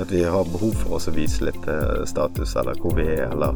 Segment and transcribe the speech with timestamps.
[0.00, 3.28] At vi har behov for oss å vise litt eh, status, eller hvor vi er,
[3.30, 3.54] eller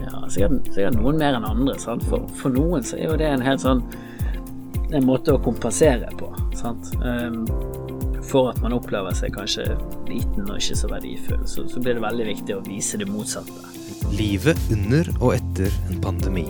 [0.00, 1.78] Ja, sikkert, sikkert noen mer enn andre.
[1.78, 2.06] Sant?
[2.10, 3.84] For, for noen så er jo det en helt sånn
[4.94, 6.30] en måte å kompensere på.
[6.56, 6.90] Sant?
[7.04, 7.44] Um,
[8.28, 9.64] for at man opplever seg kanskje
[10.08, 13.72] liten og ikke så verdifull, så, så blir det veldig viktig å vise det motsatte.
[14.12, 16.46] Livet under og etter en pandemi.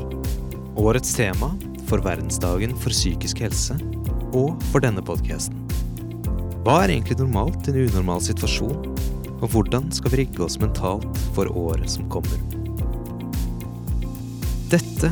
[0.79, 1.53] Årets tema
[1.89, 3.79] for verdensdagen for psykisk helse,
[4.37, 5.57] og for denne podkasten.
[6.67, 8.98] Hva er egentlig normalt i en unormal situasjon,
[9.39, 12.39] og hvordan skal vi rigge oss mentalt for året som kommer?
[14.73, 15.11] Dette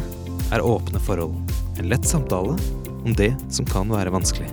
[0.53, 1.37] er Åpne forhold,
[1.79, 2.57] en lett samtale
[3.05, 4.49] om det som kan være vanskelig,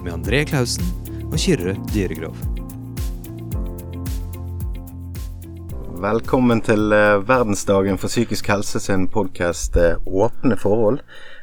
[0.00, 0.86] med André Klausen
[1.28, 2.36] og Kyrre Dyregrov.
[6.00, 9.76] Velkommen til eh, verdensdagen for psykisk helse sin podkast
[10.06, 11.02] Åpne forhold.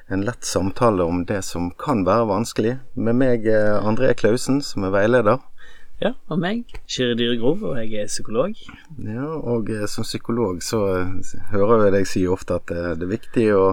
[0.09, 2.73] En lett samtale om det som kan være vanskelig.
[2.97, 5.37] Med meg eh, André Klausen, som er veileder.
[5.97, 8.57] Ja, og meg, Kyrre Dyregrov, og jeg er psykolog.
[9.01, 10.81] Ja, og eh, som psykolog så
[11.51, 13.63] hører jeg deg si ofte at det er viktig å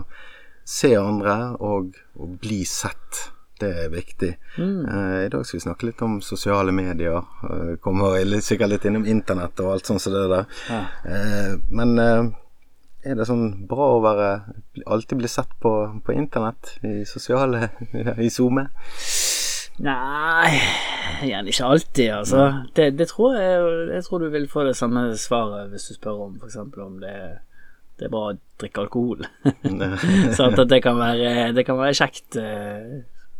[0.64, 3.27] se andre og, å bli sett
[3.61, 4.33] det er viktig.
[4.58, 4.80] Mm.
[5.25, 7.22] I dag skal vi snakke litt om sosiale medier.
[7.84, 10.48] Kommer sikkert litt innom internett og alt sånt som det der.
[10.67, 10.80] Ja.
[11.70, 11.95] Men
[13.05, 14.28] er det sånn bra å være
[14.89, 16.75] alltid bli sett på, på internett?
[16.83, 17.69] I sosiale
[18.27, 18.67] I SoMe?
[19.83, 20.61] Nei,
[21.27, 22.44] gjerne ikke alltid, altså.
[22.77, 26.28] Det, det, tror jeg Jeg tror du vil få det samme svaret hvis du spør
[26.28, 26.61] om f.eks.
[26.61, 27.17] om det
[27.95, 29.20] det er bra å drikke alkohol.
[30.34, 32.41] så at det kan være, det kan være kjekt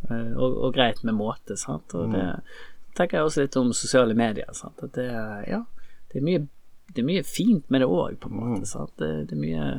[0.09, 1.57] Eh, og, og, greit med måte.
[1.59, 1.93] Sant?
[1.97, 2.59] Og det mm.
[2.97, 4.51] tenker jeg også litt om sosiale medier.
[4.57, 4.83] Sant?
[4.83, 5.07] At det,
[5.49, 5.63] ja,
[6.11, 6.43] det, er mye,
[6.91, 8.61] det er mye fint med det òg, på en måte.
[8.65, 8.69] Mm.
[8.69, 8.93] Sant?
[9.01, 9.71] Det, det, er mye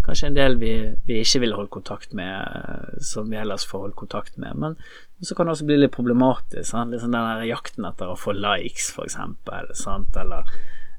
[0.00, 0.72] Kanskje en del vi,
[1.04, 4.56] vi ikke vil holde kontakt med, som vi ellers får holde kontakt med.
[4.56, 4.78] Men
[5.22, 6.64] så kan det også bli litt problematisk.
[6.70, 6.92] Sant?
[6.94, 9.72] Liksom den der jakten etter å få likes, eksempel.
[10.22, 10.52] Eller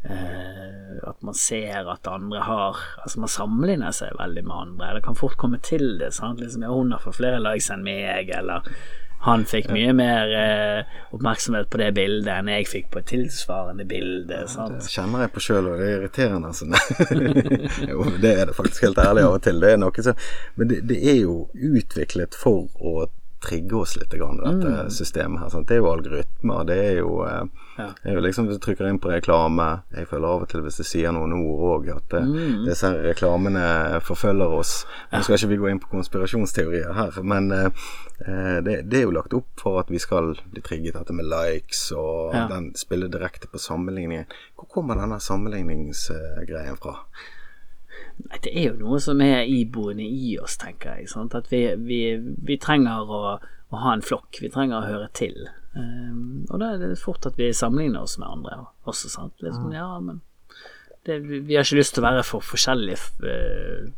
[0.05, 4.95] eh, at man ser at andre har Altså man sammenligner seg veldig med andre.
[4.97, 6.13] Det kan fort komme til det.
[6.13, 6.41] Sant?
[6.41, 8.67] Liksom, ja, hun har fått flere likes enn meg, eller
[9.21, 13.85] han fikk mye mer eh, oppmerksomhet på det bildet enn jeg fikk på et tilsvarende
[13.89, 14.39] bilde.
[14.49, 14.79] Sant?
[14.81, 16.49] Det kjenner jeg på sjøl, og det er irriterende.
[16.49, 16.65] Altså.
[17.91, 19.61] jo, det er det faktisk helt ærlig av og til.
[19.61, 20.23] Det er noe som
[20.57, 23.05] men det, det er jo utviklet for å
[23.41, 24.89] trigge oss litt, grann, dette mm.
[24.89, 25.49] systemet her.
[25.49, 25.67] Sant?
[25.67, 26.63] Det er jo algoritmer.
[26.67, 27.87] Det er jo, eh, ja.
[28.03, 30.61] det er jo liksom Hvis du trykker inn på reklame Jeg føler av og til
[30.65, 32.61] hvis du sier noen ord òg, at det, mm.
[32.67, 33.65] disse reklamene
[34.05, 34.75] forfølger oss.
[35.11, 37.91] Nå skal ikke vi gå inn på konspirasjonsteorier her, men eh,
[38.61, 41.87] det, det, er jo lagt opp for at vi skal bli trigget, dette med likes
[41.97, 42.45] og ja.
[42.51, 44.29] den spiller direkte på sammenligningen.
[44.59, 46.99] Hvor kommer denne sammenligningsgreien fra?
[48.27, 51.09] Nei, det er jo noe som er iboende i oss, tenker jeg.
[51.11, 51.35] Sant?
[51.37, 54.41] At vi, vi, vi trenger å, å, ha en flokk.
[54.43, 55.37] Vi trenger å høre til.
[55.75, 59.37] Um, og da er det fort at vi sammenligner oss med andre også, sant.
[59.39, 60.19] Liksom, ja, men
[61.07, 63.91] det, vi har ikke lyst til å være for forskjellige uh,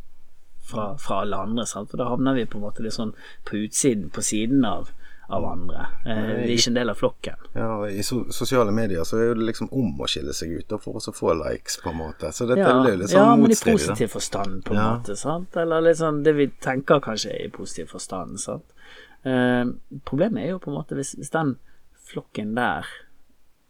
[0.64, 1.90] fra, fra, alle andre, sant?
[1.92, 3.16] for da havner vi på en måte litt sånn
[3.50, 4.94] på utsiden, på siden av
[5.28, 5.86] av andre.
[6.06, 7.46] Eh, vi ikke en del av flokken.
[7.54, 11.00] Ja, I so sosiale medier så er det liksom om å skille seg ut for
[11.00, 12.32] å få likes, på en måte.
[12.36, 14.90] Så dette ja, er litt sånn Ja, men i positiv forstand, på en ja.
[14.98, 15.16] måte.
[15.20, 15.56] sant?
[15.60, 18.42] Eller sånn det vi tenker kanskje i positiv forstand.
[18.44, 18.76] sant?
[19.24, 19.64] Eh,
[20.04, 21.56] problemet er jo på en måte hvis, hvis den
[22.04, 22.88] flokken der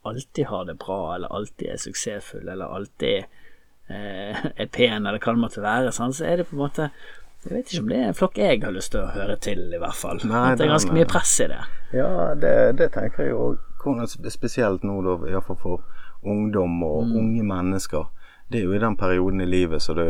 [0.04, 3.24] alltid har det bra, eller alltid er suksessfull, eller alltid
[3.88, 6.18] eh, er pen, eller hva det måtte være, sant?
[6.18, 6.90] så er det på en måte
[7.50, 9.64] jeg vet ikke om det er en flokk jeg har lyst til å høre til,
[9.76, 10.22] i hvert fall.
[10.30, 11.60] Nei, At det er ganske mye press i det.
[11.92, 12.10] Ja,
[12.40, 13.62] det, det tenker jeg òg.
[14.32, 17.18] Spesielt nå, da, iallfall for ungdom og mm.
[17.20, 18.08] unge mennesker.
[18.48, 20.04] Det er jo i den perioden i livet så du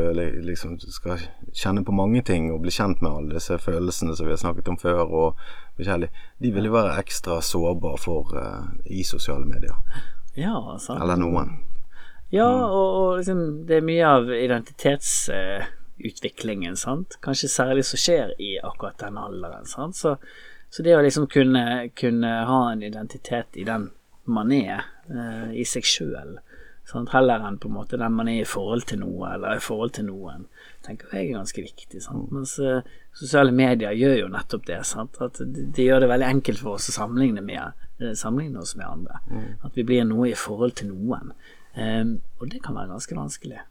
[0.45, 1.21] liksom skal
[1.55, 4.69] kjenne på mange ting og bli kjent med alle disse følelsene som vi har snakket
[4.69, 5.43] om før, og
[5.77, 6.09] forskjellig.
[6.37, 9.77] De vil jo være ekstra sårbare for uh, i sosiale medier.
[10.37, 10.99] Ja, sant.
[11.01, 11.55] Eller noen.
[12.33, 12.65] Ja, mm.
[12.67, 15.15] og, og liksom, det er mye av identitets...
[15.33, 15.63] Uh,
[16.05, 17.17] utviklingen, sant.
[17.23, 19.97] Kanskje særlig som skjer i akkurat den alderen, sant.
[19.99, 20.15] Så,
[20.69, 23.89] så det å liksom kunne, kunne, ha en identitet i den
[24.23, 26.37] man er, eh, i seg sjøl,
[27.11, 29.93] heller enn på en måte den man er i forhold til noe, eller i forhold
[29.97, 30.45] til noen,
[30.85, 32.01] tenker jeg er ganske viktig.
[32.03, 32.27] Sant?
[32.27, 32.37] Mm.
[32.37, 34.79] Mens eh, sosiale medier gjør jo nettopp det.
[34.87, 35.19] Sant?
[35.23, 38.75] At de, de, gjør det veldig enkelt for oss å sammenligne, med, uh, sammenligne oss
[38.79, 39.21] med andre.
[39.29, 39.51] Mm.
[39.63, 41.33] At vi blir noe i forhold til noen.
[41.73, 43.63] Um, og det kan være ganske vanskelig.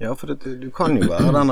[0.00, 1.50] Ja, for det, du kan jo være den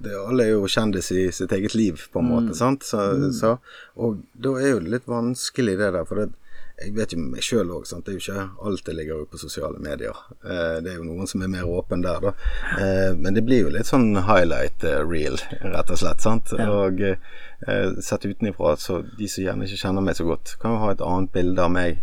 [0.00, 2.52] der Alle er jo kjendis i sitt eget liv, på en måte.
[2.52, 2.58] Mm.
[2.58, 2.86] sant?
[2.88, 3.32] Så, mm.
[3.36, 3.56] så,
[3.96, 6.06] og da er jo det litt vanskelig, det der.
[6.08, 6.30] For det,
[6.82, 9.40] jeg vet jo meg sjøl òg, det er jo ikke alt det ligger jo på
[9.40, 10.16] sosiale medier.
[10.40, 12.32] Eh, det er jo noen som er mer åpen der, da.
[12.80, 16.24] Eh, men det blir jo litt sånn highlight eh, reel, rett og slett.
[16.24, 16.54] sant?
[16.58, 16.70] Ja.
[16.72, 20.82] Og eh, sett utenifra, så de som gjerne ikke kjenner meg så godt, kan jo
[20.86, 22.02] ha et annet bilde av meg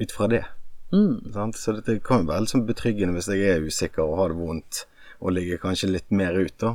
[0.00, 0.44] ut fra det.
[0.92, 1.32] Mm.
[1.36, 1.60] Sant?
[1.60, 4.40] Så det kan jo være litt sånn betryggende hvis jeg er usikker og har det
[4.40, 4.86] vondt,
[5.22, 6.74] og ligger kanskje litt mer ut, da.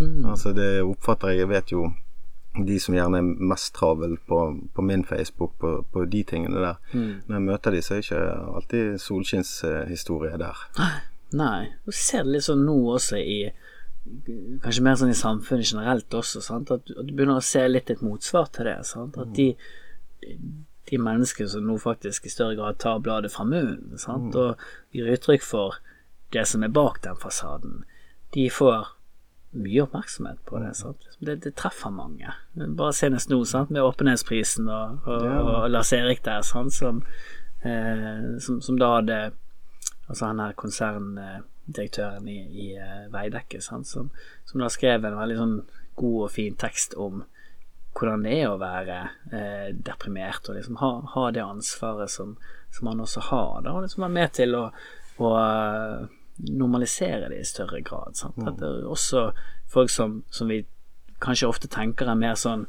[0.00, 0.24] Mm.
[0.28, 1.82] Altså det oppfatter jeg Jeg vet jo
[2.66, 4.38] de som gjerne er mest travel på,
[4.76, 6.76] på min Facebook, på, på de tingene der.
[6.92, 7.22] Mm.
[7.28, 8.22] Når jeg møter de, så er det ikke
[8.58, 10.66] alltid solskinnshistorie der.
[11.32, 11.70] Nei.
[11.86, 13.38] Du ser det litt sånn nå også i
[14.64, 16.72] Kanskje mer sånn i samfunnet generelt også, sant?
[16.74, 18.80] At, du- at du begynner å se litt et motsvar til det.
[18.88, 19.14] Sant?
[19.22, 19.46] At de,
[20.90, 24.34] de menneskene som nå faktisk i større grad tar bladet fra munnen sant?
[24.34, 24.58] og
[24.92, 25.78] gir uttrykk for
[26.32, 27.84] det som er bak den fasaden,
[28.34, 28.86] de får
[29.52, 30.72] mye oppmerksomhet på det.
[30.78, 31.08] Sant?
[31.20, 32.32] Det, det treffer mange.
[32.56, 33.70] Bare senest nå sant?
[33.70, 35.40] med Åpenhetsprisen og, og, Ja.
[35.42, 36.72] og Lars Erik der, sant?
[36.72, 37.02] Som,
[37.64, 39.22] eh, som, som da hadde
[40.08, 43.86] Altså han her konserndirektøren i, i eh, Veidekke, sant?
[43.86, 44.10] Som,
[44.44, 45.54] som da skrev en veldig sånn
[45.96, 47.22] god og fin tekst om
[47.92, 48.98] hvordan det er å være
[49.36, 52.34] eh, deprimert, og liksom ha, ha det ansvaret som,
[52.72, 53.62] som han også har.
[53.64, 54.64] Da, og liksom være med til å,
[55.20, 55.32] å
[56.38, 58.14] normalisere det i større grad.
[58.16, 58.38] Sant?
[58.46, 59.32] At det er også
[59.68, 60.64] folk som, som vi
[61.20, 62.66] kanskje ofte tenker er mer sånn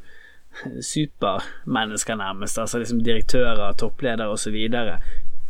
[0.80, 2.58] supermennesker, nærmest.
[2.58, 4.54] Altså liksom direktører, toppledere osv.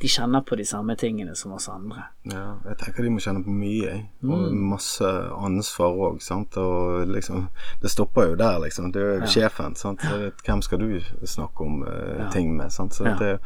[0.02, 2.02] De kjenner på de samme tingene som oss andre.
[2.32, 4.00] Ja, jeg tenker de må kjenne på mye, jeg.
[4.26, 5.06] Og masse
[5.38, 6.56] ansvar òg, sant.
[6.60, 7.46] Og liksom
[7.82, 8.90] Det stopper jo der, liksom.
[8.92, 9.26] Det er jo Ja.
[9.26, 10.00] sjefen, sant.
[10.02, 12.30] Så hvem skal du snakke om uh, Ja.
[12.30, 12.94] ting med, sant.
[12.94, 13.14] Så Ja.
[13.18, 13.38] det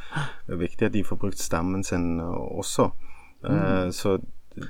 [0.48, 2.58] er viktig at de får brukt stemmen sin også.
[2.58, 2.90] også.
[3.44, 4.18] Uh, så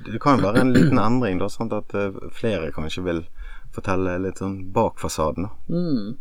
[0.05, 3.23] det kan jo være en liten endring, da, sånn at eh, flere kanskje vil
[3.75, 5.49] fortelle litt sånn bak fasaden.
[5.69, 6.15] Mm.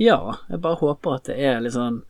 [0.00, 2.00] Ja, jeg bare håper at det er litt sånn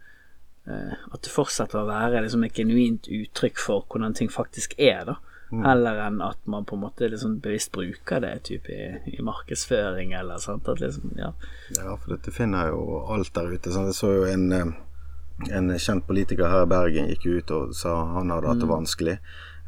[0.70, 5.04] eh, At det fortsetter å være liksom et genuint uttrykk for hvordan ting faktisk er,
[5.10, 5.18] da.
[5.52, 10.14] Heller enn at man på en måte liksom bevisst bruker det typ i, i markedsføring
[10.16, 10.68] eller sånt.
[10.80, 11.34] Liksom, ja.
[11.76, 13.72] Ja, for dette finner jo alt der ute.
[13.74, 13.90] Sant?
[13.90, 14.72] Jeg så jo en, eh,
[15.52, 19.18] en kjent politiker her i Bergen gikk ut og sa han hadde hatt det vanskelig.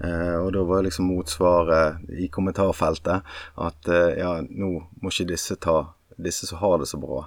[0.00, 3.22] Eh, og da var liksom motsvaret i kommentarfeltet
[3.54, 4.70] at eh, ja, nå
[5.00, 7.24] må ikke disse ta Disse som har det så bra,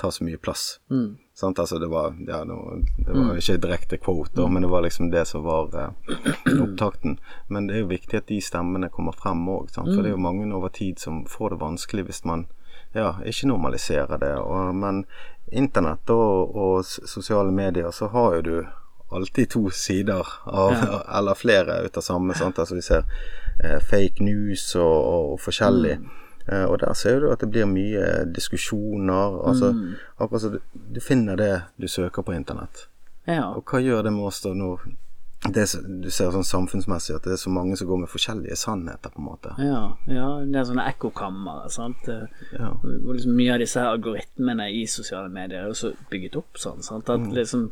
[0.00, 0.78] ta så mye plass.
[0.88, 1.18] Mm.
[1.36, 1.58] Sant?
[1.60, 5.44] Altså det var ja, det var, ikke direkte quote, men det var liksom det som
[5.44, 7.18] var eh, opptakten.
[7.52, 10.24] Men det er jo viktig at de stemmene kommer frem òg, for det er jo
[10.24, 12.46] mange over tid som får det vanskelig hvis man
[12.96, 14.34] ja, ikke normaliserer det.
[14.40, 15.04] Og, men
[15.52, 18.56] internett og, og sosiale medier, så har jo du
[19.10, 20.74] alltid to sider av,
[21.18, 22.34] eller flere ut av samme.
[22.34, 22.58] Sant?
[22.58, 23.04] Altså vi ser
[23.64, 25.98] eh, fake news og, og, og forskjellig.
[26.46, 29.36] Eh, og der ser du at det blir mye diskusjoner.
[29.48, 29.74] Altså,
[30.16, 32.86] akkurat så du, du finner det du søker på internett.
[33.26, 33.50] ja.
[33.54, 34.88] Og hva gjør det med oss da når
[35.48, 35.62] det,
[36.02, 39.22] du ser sånn samfunnsmessig at det er så mange som går med forskjellige sannheter, på
[39.22, 39.52] en måte.
[39.64, 39.82] Ja,
[40.12, 42.08] ja, det er sånne ekkokamre, sant.
[42.12, 42.74] Eh, Ja.
[42.82, 46.82] Hvor liksom mye av disse algoritmene i sosiale medier er også bygget opp sånn.
[46.84, 47.08] Sant?
[47.08, 47.70] At liksom,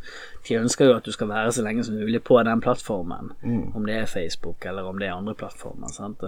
[0.49, 3.35] de ønsker jo at du skal være så lenge som mulig på den plattformen.
[3.75, 5.93] Om det er Facebook eller om det er andre plattformer.
[5.93, 6.25] Sant?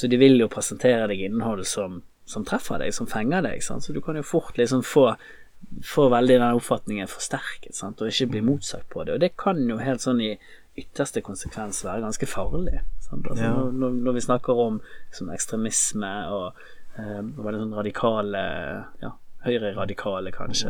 [0.00, 3.60] Så de vil jo presentere deg innhold som, som treffer deg, som fenger deg.
[3.62, 3.84] Sant?
[3.84, 5.10] Så du kan jo fort liksom få
[5.84, 8.00] få veldig den oppfatningen forsterket, sant?
[8.00, 9.12] og ikke bli motsagt på det.
[9.18, 10.30] Og det kan jo helt sånn i
[10.80, 12.80] ytterste konsekvens være ganske farlig.
[13.04, 13.26] Sant?
[13.30, 13.70] Altså, Ja.
[13.70, 14.80] når, når, vi snakker om
[15.10, 16.46] liksom, ekstremisme og
[16.98, 18.44] eh, er sånn radikale
[19.02, 20.68] ja, høyreradikale kanskje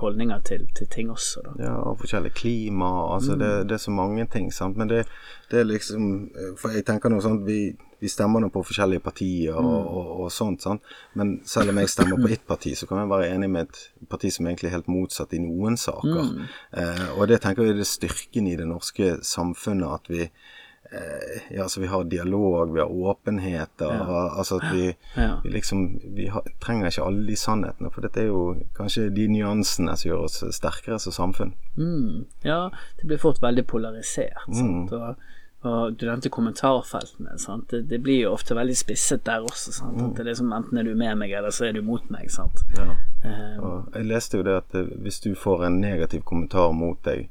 [0.00, 1.52] holdninger til, til ting også, da.
[1.62, 2.90] Ja, og forskjellig klima.
[3.14, 4.76] Altså det, det er så mange ting, sant.
[4.76, 5.04] Men det,
[5.50, 9.54] det er liksom For jeg tenker nå sånt vi, vi stemmer nå på forskjellige partier
[9.54, 10.82] og, og, og sånt, sant.
[11.14, 14.08] Men selv om jeg stemmer på ett parti, så kan jeg være enig med et
[14.10, 16.32] parti som egentlig er helt motsatt i noen saker.
[16.74, 21.36] Eh, og det tenker jeg er det styrken i det norske samfunnet, at vi eh,
[21.54, 24.02] ja, altså vi har dialog, vi har åpenheter.
[24.38, 25.36] Altså at vi, Ja.
[25.44, 29.28] vi liksom Vi har, trenger ikke alle de sannhetene, for dette er jo kanskje de
[29.28, 31.54] nyansene som gjør oss sterkere som samfunn.
[31.76, 32.64] Mm, ja,
[32.98, 34.42] det blir fort veldig polarisert.
[34.50, 34.92] Sant?
[34.92, 35.14] Og,
[35.62, 37.36] og du nevnte kommentarfeltene.
[37.38, 37.68] Sant?
[37.70, 39.72] Det, det blir jo ofte veldig spisset der også.
[39.76, 40.00] Sant?
[40.02, 42.30] At det er liksom Enten er du med meg, eller så er du mot meg.
[42.34, 42.64] Sant?
[42.78, 42.88] Ja.
[43.22, 47.28] Um, jeg leste jo det at eh, hvis du får en negativ kommentar mot deg,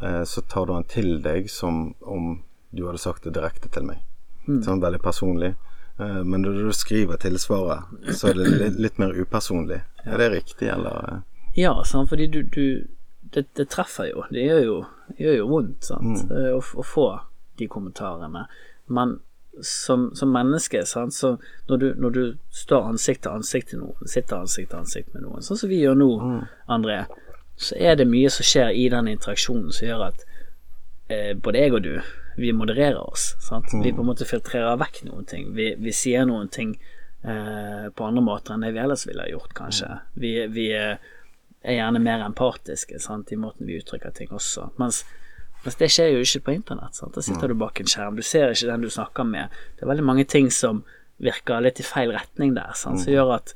[0.00, 2.38] eh, så tar du den til deg som om
[2.72, 4.00] du hadde sagt det direkte til meg.
[4.46, 5.52] Sånn veldig personlig.
[6.00, 7.84] Eh, Men når du skriver tilsvaret,
[8.16, 9.82] så er det litt, litt mer upersonlig.
[10.06, 11.12] Er det riktig, eller?
[11.12, 11.48] eh?
[11.60, 12.08] ja, sant?
[12.08, 12.86] fordi du, du
[13.34, 14.24] det, det treffer jo.
[14.30, 14.76] Det gjør jo,
[15.18, 16.24] gjør jo vondt sant?
[16.30, 16.36] Mm.
[16.56, 17.08] Å, å få
[17.58, 18.46] de kommentarene.
[18.86, 19.18] Men
[19.62, 21.14] som, som menneske, sant?
[21.14, 21.36] så
[21.68, 25.24] når du, når du står ansikt til ansikt til noen, sitter ansikt til ansikt med
[25.24, 26.10] noen, sånn som vi gjør nå,
[26.72, 27.04] André,
[27.56, 30.26] så er det mye som skjer i den interaksjonen som gjør at
[31.08, 31.94] eh, både jeg og du,
[32.36, 33.30] vi modererer oss.
[33.40, 33.72] Sant?
[33.72, 35.54] Vi på en måte filtrerer vekk noen ting.
[35.56, 36.74] Vi, vi sier noen ting
[37.24, 39.88] eh, på andre måter enn det vi ellers ville ha gjort, kanskje.
[40.20, 40.98] Vi, vi eh,
[41.64, 43.32] er gjerne mer empatiske sant?
[43.32, 44.68] i måten vi uttrykker ting også.
[44.76, 45.06] Mens
[45.66, 46.94] Mens det skjer jo ikke på internett.
[46.94, 47.16] Sant?
[47.16, 49.54] Da sitter du bak en skjerm, du ser ikke den du snakker med.
[49.74, 50.84] Det er veldig mange ting som
[51.22, 53.02] virker litt i feil retning der, sant?
[53.02, 53.54] som gjør at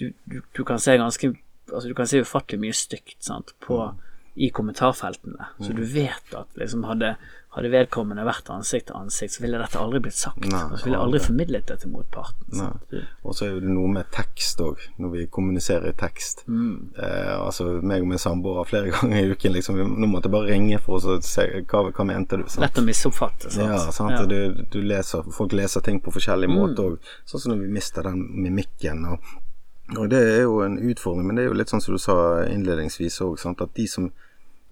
[0.00, 1.34] du, du, du kan se ganske
[1.66, 3.48] Altså, du kan se ufattelig mye stygt sant?
[3.58, 3.80] på
[4.36, 5.46] i kommentarfeltene.
[5.58, 7.14] Så du vet at liksom hadde,
[7.56, 10.44] hadde vedkommende vært ansikt til ansikt, så ville dette aldri blitt sagt.
[10.44, 12.66] Nei, så ville jeg aldri formidlet det til motparten.
[13.24, 16.44] Og så er det noe med tekst òg, når vi kommuniserer i tekst.
[16.52, 16.90] Mm.
[17.00, 19.80] Eh, altså meg og min samboer flere ganger i uken, liksom.
[19.96, 22.44] Nå måtte jeg bare ringe for å så se hva, hva mente du.
[22.44, 22.66] Sant?
[22.66, 23.54] Lett å misoppfatte.
[23.56, 23.72] Sant?
[23.72, 24.18] Ja, sant?
[24.18, 24.26] Ja.
[24.28, 24.60] Mm.
[24.60, 27.10] Du, du leser, folk leser ting på forskjellig måte òg.
[27.24, 29.00] Sånn som når vi mister den mimikken.
[29.16, 29.34] Og,
[29.96, 32.20] og det er jo en utfordring, men det er jo litt sånn som du sa
[32.44, 34.12] innledningsvis òg, at de som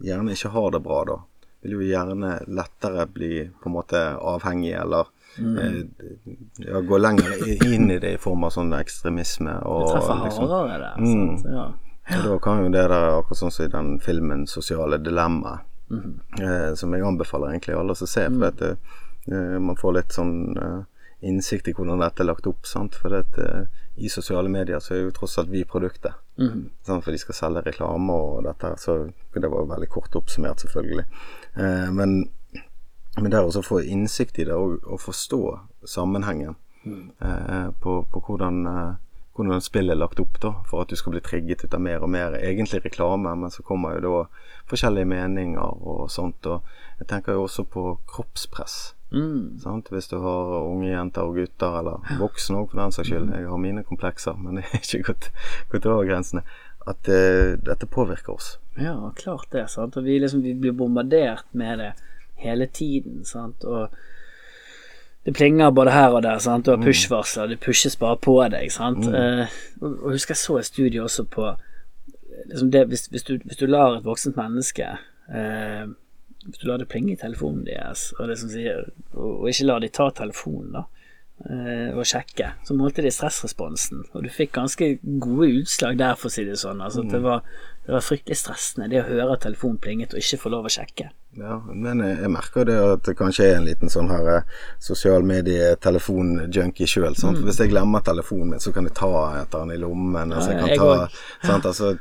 [0.05, 1.19] gjerne ikke har det bra, da,
[1.65, 5.59] vil jo gjerne lettere bli på en måte avhengig eller Mm.
[5.59, 5.85] eh,
[6.57, 9.57] ja, gå lenger inn i det i form av sånn ekstremisme.
[9.67, 11.01] Og, Det treffer liksom, hardere der.
[11.01, 11.55] Mm.
[11.55, 11.65] Ja.
[12.19, 15.59] og da kan jo det der, akkurat sånn som i den filmen 'Sosiale dilemma',
[15.91, 16.21] mm.
[16.41, 20.57] eh, som jeg anbefaler egentlig alle å se, for at eh, man får litt sånn
[20.57, 20.83] eh,
[21.23, 22.67] innsikt i hvordan dette er lagt opp.
[22.67, 22.95] Sant?
[22.95, 26.17] For eh, i sosiale medier så er jo tross alt vi produktet.
[26.39, 26.71] Mm.
[26.87, 28.97] For de skal selge reklame og dette, så
[29.35, 31.05] det var jo veldig kort oppsummert, selvfølgelig.
[31.55, 32.17] Eh, men,
[33.21, 35.41] men det å også få innsikt i det og, og forstå
[35.87, 36.57] sammenhengen
[37.23, 41.15] eh, på, på hvordan, eh, hvordan spillet er lagt opp, da, for at du skal
[41.15, 45.11] bli trigget ut av mer og mer egentlig reklame, men så kommer jo da forskjellige
[45.15, 46.51] meninger og sånt.
[46.51, 46.67] Og
[46.99, 48.94] jeg tenker jo også på kroppspress.
[49.15, 49.59] Mm.
[49.63, 49.89] Sant?
[49.95, 53.31] Hvis du har unge jenter og gutter, eller voksne òg for den saks skyld.
[53.31, 55.31] Jeg har mine komplekser, men det er ikke gått,
[55.73, 56.45] gått over grensene.
[56.85, 58.57] At uh, dette påvirker oss.
[58.77, 59.69] Ja, klart det.
[59.73, 59.97] Sant?
[59.97, 61.93] Og vi, liksom, vi blir bombardert med det
[62.43, 63.23] hele tiden.
[63.25, 63.65] Sant?
[63.65, 63.89] Og
[65.25, 66.43] det plinger både her og der.
[66.45, 66.67] Sant?
[66.67, 68.69] Du har push-varsler, det pushes bare på deg.
[68.75, 69.07] Sant?
[69.07, 69.15] Mm.
[69.15, 71.55] Uh, og husker jeg så et studie også på
[72.45, 74.87] liksom det, hvis, hvis, du, hvis du lar et voksent menneske
[75.35, 75.85] eh,
[76.45, 78.85] Hvis du lar det plinge i telefonen deres, og, sier,
[79.15, 80.83] og, og ikke lar de ta telefonen, da,
[81.49, 84.05] eh, og sjekke, så målte de stressresponsen.
[84.13, 86.83] Og du fikk ganske gode utslag der, for å si det sånn.
[86.85, 87.43] Altså, det, var,
[87.87, 90.75] det var fryktelig stressende, det å høre at telefonen plinget og ikke få lov å
[90.77, 91.11] sjekke.
[91.35, 94.45] Ja, men jeg, jeg merker det at det kanskje er en liten sånn her eh,
[94.79, 97.17] sosial medie-telefon-junkie sjøl.
[97.19, 99.11] For Hvis jeg glemmer telefonen min, så kan jeg ta
[99.41, 100.33] etter den i lommen.
[100.33, 101.23] Altså, Ja, jeg jeg kan ta, òg.
[101.49, 101.95] sant, altså,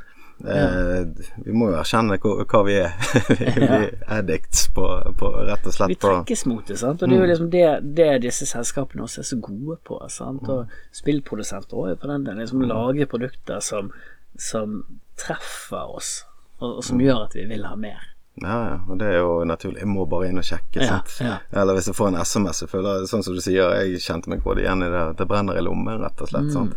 [0.48, 2.94] eh, vi må jo erkjenne hva, vi er.
[3.38, 3.86] vi er
[4.18, 4.86] addicts på,
[5.18, 7.02] på rett og slett Vi trekkes mot det, sant?
[7.02, 7.66] og det er jo liksom det,
[7.98, 10.00] det disse selskapene også er så gode på.
[10.12, 10.48] Sant?
[10.50, 12.40] Og spillprodusenter òg, for den del.
[12.42, 13.92] Liksom lage produkter som,
[14.40, 14.82] som
[15.20, 16.16] treffer oss,
[16.60, 18.10] og, og som gjør at vi vil ha mer.
[18.42, 19.78] Ja, ja, og det er jo naturlig.
[19.84, 20.82] Jeg må bare inn og sjekke.
[20.82, 21.36] Ja, ja.
[21.54, 24.32] Eller hvis jeg får en SMS, så føler jeg sånn som du sier, jeg kjente
[24.32, 26.50] meg både igjen i det, det brenner i lommen, rett og slett.
[26.50, 26.54] Mm.
[26.56, 26.74] Sant?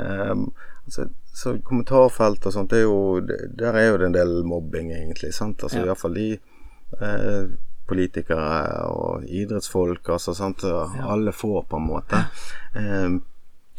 [0.00, 0.46] Ehm,
[1.36, 3.20] så, kommentarfelt og sånt, det er jo,
[3.60, 5.34] der er jo det en del mobbing, egentlig.
[5.36, 5.62] Sant?
[5.62, 5.90] Altså, Ja.
[5.90, 6.28] Iallfall de
[7.00, 7.48] eh,
[7.86, 10.34] politikere og idrettsfolk, altså.
[10.34, 10.64] Sant?
[10.64, 12.22] Alle får, på en måte.
[12.76, 13.08] Eh,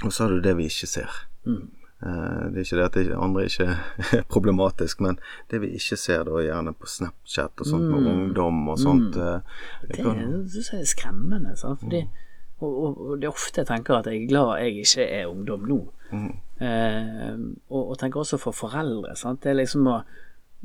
[0.05, 1.11] og så har du det vi ikke ser.
[1.45, 1.67] Mm.
[2.01, 5.19] Eh, Det er ikke det at det andre ikke er problematisk, men
[5.51, 9.41] det vi ikke ser da gjerne på Snapchat og sånt med ungdom og sånt eh,
[9.83, 9.89] Mm.
[9.89, 10.13] Det, er
[10.53, 11.53] det er skremmende.
[11.57, 11.79] Sant?
[11.81, 12.07] Fordi,
[12.59, 15.27] og, og, og det er ofte jeg tenker at jeg er glad jeg ikke er
[15.29, 15.79] ungdom nå.
[16.59, 17.35] Eh,
[17.69, 19.15] og, og tenker også for foreldre.
[19.19, 19.43] Sant?
[19.43, 19.99] Det er liksom å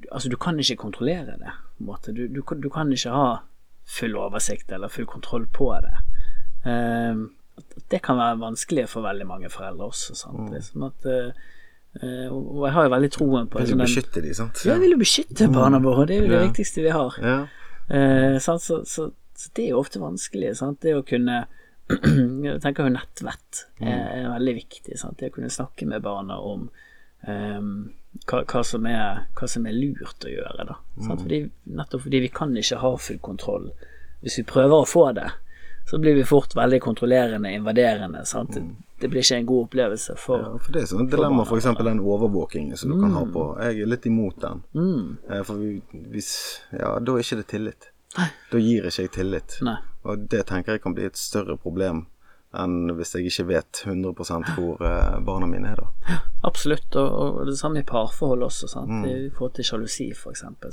[0.08, 1.50] Altså, du kan ikke kontrollere det.
[1.76, 2.12] På en måte.
[2.16, 3.26] Du, du, kan- du kan ikke ha
[3.84, 5.92] full oversikt eller full kontroll på det.
[6.64, 7.20] Eh,
[7.92, 10.16] det kan være vanskelig for veldig mange foreldre også.
[10.16, 10.48] Sant?
[10.54, 11.28] Liksom at, eh,
[12.00, 14.62] eh, og jeg har jo veldig troen på Vil du beskytte de, sant?
[14.64, 16.46] Ja, jeg vil jo beskytte barna våre, det er jo det Ja.
[16.48, 17.18] viktigste vi har.
[17.20, 17.36] Ja.
[17.92, 18.64] Eh, sant?
[18.64, 20.56] Så, så, så det er jo ofte vanskelig.
[20.56, 20.80] Sant?
[20.80, 21.42] Det å kunne
[21.88, 24.98] Jeg tenker jo nettvett er, er veldig viktig.
[24.98, 25.18] Sant?
[25.20, 26.68] Det å kunne snakke med barna om
[27.28, 27.72] um,
[28.28, 30.66] hva, hva, som er, hva som er lurt å gjøre.
[30.68, 30.78] Da.
[31.06, 31.24] Sant?
[31.24, 31.42] Fordi,
[31.78, 33.70] nettopp fordi vi kan ikke ha full kontroll.
[34.22, 35.28] Hvis vi prøver å få det,
[35.90, 38.24] så blir vi fort veldig kontrollerende, invaderende.
[38.30, 38.54] Sant?
[38.54, 38.62] Det,
[39.02, 42.02] det blir ikke en god opplevelse for Ja, for det er sånn dilemma, eksempel den
[42.06, 43.46] overvåkingen som du kan ha på.
[43.66, 44.62] Jeg er litt imot den.
[44.78, 45.72] mm, Eh, For vi,
[46.14, 46.30] hvis
[46.78, 47.88] Ja, da er ikke det tillit.
[48.14, 49.58] Da gir ikke jeg tillit.
[49.66, 49.78] Nei.
[50.08, 52.06] Og det tenker jeg kan bli et større problem
[52.52, 54.12] enn hvis jeg ikke vet 100
[54.52, 56.16] hvor eh, barna mine er, da.
[56.44, 58.68] Absolutt, og, og det samme i parforhold også.
[58.68, 58.90] Sant?
[58.92, 59.06] Mm.
[59.08, 60.42] I forhold til sjalusi, f.eks.
[60.44, 60.66] At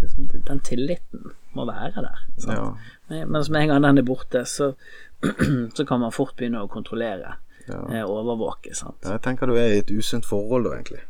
[0.00, 2.22] liksom, den tilliten må være der.
[2.38, 2.56] Sant?
[2.56, 2.70] Ja.
[3.10, 4.72] Men, mens med en gang den er borte, så,
[5.76, 7.36] så kan man fort begynne å kontrollere.
[7.68, 7.82] Ja.
[7.92, 8.72] eh, Overvåke.
[8.78, 9.02] Sant?
[9.04, 11.02] Jeg tenker du er i et usunt forhold da, egentlig.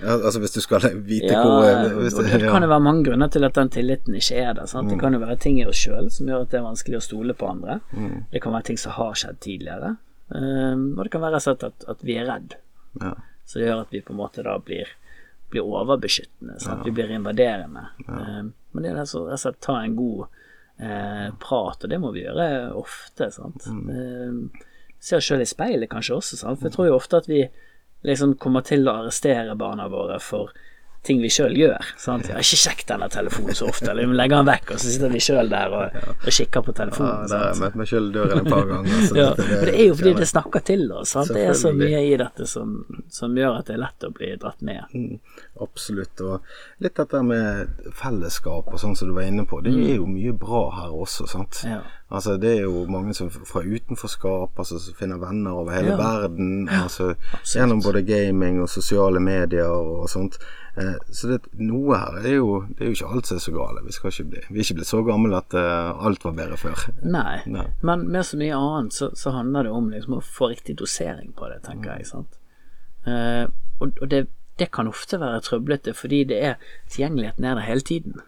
[0.00, 2.84] Ja, altså hvis du skal vite Ja, hvor eh, hvis det det kan jo være
[2.84, 4.66] mange grunner til at den tilliten ikke er der.
[4.70, 4.90] Sant?
[4.90, 7.04] Det kan jo være ting i oss sjøl som gjør at det er vanskelig å
[7.04, 7.78] stole på andre.
[8.32, 9.96] Det kan være ting som har skjedd tidligere.
[10.34, 12.56] Um, og det kan være sånn at, at vi er redd.
[13.02, 13.12] Ja.
[13.44, 14.88] Så det gjør at vi på en måte da blir,
[15.52, 16.56] blir overbeskyttende.
[16.62, 16.86] Sant?
[16.86, 17.90] Vi blir invaderende.
[18.08, 20.24] Um, men det er altså rett og slett ta en god
[20.82, 22.48] eh, prat, og det må vi gjøre
[22.78, 23.30] ofte.
[23.34, 23.68] Sant?
[23.68, 24.64] Eh,
[24.98, 26.58] ser oss sjøl i speilet kanskje også, sant?
[26.58, 27.44] for jeg tror jo ofte at vi
[28.04, 30.52] liksom kommer til å arrestere barna våre for
[31.04, 31.84] ting vi sjøl gjør.
[32.00, 32.24] Sant?
[32.30, 34.88] Jeg har ikke sjekket denne telefonen så ofte, eller vi legger den vekk, og så
[34.94, 37.26] sitter vi sjøl der og, og kikker på Ja, telefonen.
[37.28, 39.02] der har jeg møtt meg sjøl i døren et par ganger.
[39.20, 41.12] Ja, det, det er jo fordi det snakker til oss.
[41.28, 42.72] Det er så mye i dette som,
[43.12, 44.96] som gjør at det er lett å bli dratt med.
[44.96, 45.20] Mm,
[45.66, 46.24] Absolutt.
[46.24, 46.48] Og
[46.86, 50.32] litt dette med fellesskap og sånn som du var inne på, det er jo mye
[50.32, 51.60] bra her også, sant.
[51.68, 51.82] Ja.
[52.12, 55.96] Altså Det er jo mange som fra utenforskap, altså som finner venner over hele Ja.
[55.96, 56.68] verden.
[56.68, 60.36] Altså ja, Gjennom både gaming og sosiale medier og sånt.
[60.76, 63.52] Eh, så det, noe her er jo Det er jo ikke alt som er så
[63.52, 63.84] gale.
[63.86, 66.56] Vi, skal ikke bli, vi er ikke blitt så gamle at uh, alt var bedre
[66.56, 66.84] før.
[67.02, 67.66] Nei, Nei.
[67.82, 71.32] men med så mye annet så, så handler det om liksom å få riktig dosering
[71.32, 72.06] på det, tenker jeg.
[72.06, 72.38] sant?
[73.06, 73.46] Eh,
[73.80, 74.26] og og det,
[74.58, 76.54] det kan ofte være trøblete fordi det er
[76.90, 78.20] tilgjengeligheten er der hele tiden.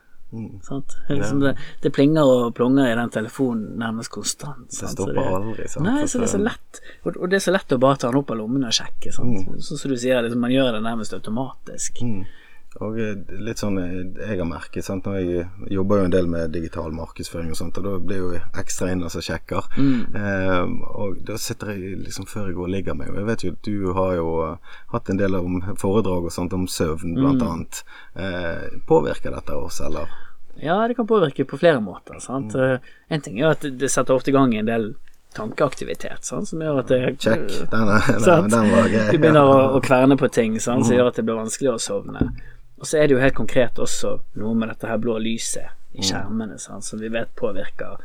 [0.67, 0.97] Sant?
[1.09, 1.53] Liksom det,
[1.83, 4.67] det plinger og plonger i den telefonen nærmest konstant.
[4.69, 4.91] Det sant?
[4.91, 5.69] Så stopper aldri.
[5.71, 5.87] sant?
[5.87, 8.11] Nei, så det er så lett Og, og det er så lett å bare ta
[8.11, 9.15] den opp av lommen og sjekke.
[9.15, 9.47] Sant?
[9.65, 12.03] Sånn som du sier, liksom, man gjør det nærmest automatisk.
[12.03, 12.27] Mm.
[12.85, 13.95] Og eh, litt sånn eh,
[14.29, 15.07] jeg har merket sant?
[15.09, 18.25] Når jeg jobber jo en del med digital markedsføring og sånt, og da blir jeg
[18.27, 19.71] jo ekstra inne og så sjekker.
[19.81, 23.45] Eh, og da sitter jeg liksom før jeg går og ligger meg, og jeg vet
[23.47, 27.43] jo du har jo eh, hatt en del om foredrag og sånt om søvn, blant
[27.47, 27.83] annet.
[28.15, 30.13] Eh, påvirker dette oss, eller?
[30.61, 32.21] Ja, det kan påvirke på flere måter.
[32.21, 32.55] Sant?
[32.57, 32.77] Mm.
[32.77, 34.95] Eh, En ting er at det- setter ofte i gang en del
[35.37, 36.49] tankeaktivitet, sant?
[36.49, 37.49] som gjør at det Check.
[37.71, 39.07] Den, er- den, den var grei.
[39.13, 40.61] Du begynner å, å kverne på ting Mm.
[40.61, 42.31] som gjør at det blir vanskelig å sovne.
[42.77, 46.01] Og så er det jo helt konkret også noe med dette her blå lyset Mm.
[46.03, 47.97] i skjermene, sant, som vi vet påvirker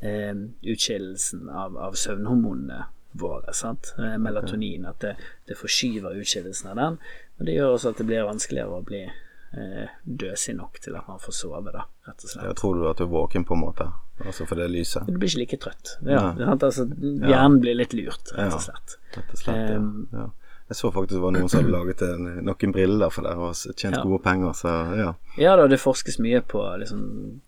[0.00, 2.82] eh, utskillelsen av, av søvnhormonene
[3.12, 3.54] våre.
[3.56, 3.94] Sant?
[3.98, 4.84] Eh, melatonin.
[4.86, 5.14] At det,
[5.48, 6.98] det forskyver utskillelsen av den.
[7.38, 11.08] Og det gjør også at det blir vanskeligere å bli eh, døsig nok til at
[11.08, 12.44] man får sove, da, rett og slett.
[12.50, 13.88] Jeg tror du at du er våken på en måte,
[14.26, 15.08] altså for det lyset.
[15.08, 15.94] Du blir ikke like trøtt.
[16.04, 18.98] Ja, altså, hjernen blir litt lurt, rett og slett.
[19.16, 19.80] Rett og slett, ja.
[19.80, 20.28] Um, ja.
[20.68, 23.54] Jeg så faktisk det var noen som hadde laget en, noen briller for det og
[23.76, 24.02] tjent Ja.
[24.04, 25.12] gode penger, så ja.
[25.40, 27.40] Ja da, det forskes mye på liksom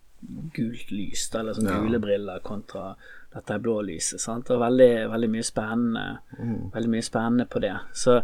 [0.56, 1.80] gult lys, eller sånn Ja.
[1.80, 2.94] gule briller kontra
[3.34, 4.20] dette blå lyset.
[4.20, 4.50] Sant?
[4.50, 6.70] Og veldig, veldig mye spennende Mm.
[6.72, 7.76] Veldig mye spennende på det.
[7.94, 8.16] Så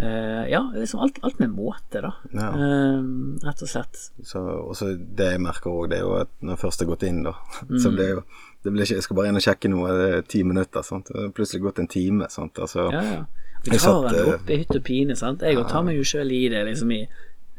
[0.00, 2.12] uh, ja, liksom alt, alt med måte, da.
[2.32, 2.50] Ja.
[2.52, 4.10] Uh, rett og slett.
[4.22, 6.90] Så, og så det jeg merker òg, det er jo at når jeg først har
[6.92, 7.32] gått inn, da
[7.68, 7.78] Mm.
[7.78, 8.22] Så blir jo
[8.62, 10.82] det blir ikke, Jeg skal bare inn og sjekke noe, det er ti minutter.
[10.86, 11.08] Sant?
[11.10, 12.28] Det har plutselig gått en time.
[12.30, 12.58] Sant?
[12.58, 13.24] Altså, Ja, ja.
[13.64, 15.42] Vi tar den eh, opp i hytt og pine, sant.
[15.46, 17.02] Jeg òg tar meg jo sjøl i det, liksom i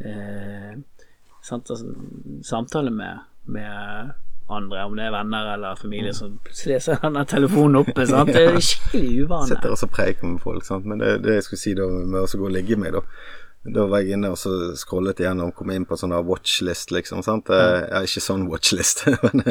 [0.03, 0.73] eh,
[1.41, 1.69] sant?
[1.71, 1.93] Altså,
[2.43, 4.11] samtale med, med
[4.53, 6.17] andre, om det er venner eller familie, Mm.
[6.19, 8.05] så plutselig så er denne telefonen oppe.
[8.11, 8.33] Sant?
[8.33, 9.47] Det er skikkelig uvane.
[9.47, 10.85] Setter også så om med folk, sant?
[10.85, 13.01] men det, det jeg skulle si da med å gå og ligge meg, da
[13.63, 17.21] Da var jeg inne og så scrollet igjennom, kom inn på sånn watchlist, liksom.
[17.23, 17.47] sant?
[17.47, 19.43] Eh, Ja, ikke sånn watchlist, men,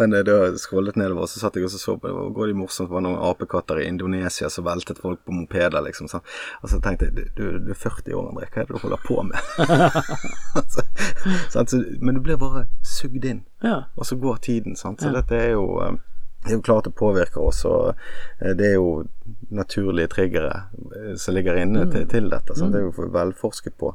[0.00, 2.14] men eh, da scrollet nedover, så satt jeg og så på det.
[2.16, 5.80] Og går de morsomt, det var noen apekatter i Indonesia som veltet folk på mopeder,
[5.84, 6.08] liksom.
[6.08, 6.24] sant?
[6.62, 9.04] Og så tenkte jeg, du, du er 40 år, André, hva er det du holder
[9.04, 9.36] på med?
[11.60, 13.82] altså, men du blir bare sugd inn Ja.
[13.96, 14.76] og så går tiden.
[14.76, 15.02] Sant?
[15.04, 15.98] Så dette er jo, eh,
[16.44, 17.94] det er jo klart det påvirker oss, og
[18.38, 19.04] eh, det er jo
[19.52, 20.54] naturlige triggere
[20.96, 22.56] eh, som ligger inne til, til dette.
[22.56, 22.72] Sant?
[22.72, 23.92] Det er jo velforsket på.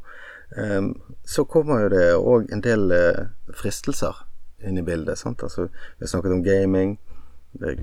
[0.55, 0.91] Um,
[1.25, 4.19] så kommer jo det òg en del eh, fristelser
[4.62, 5.17] inn i bildet.
[5.17, 5.41] Sant?
[5.43, 6.97] Altså, vi har snakket om gaming,